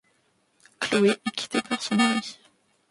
[0.79, 2.39] Chloé est quittée par son mari.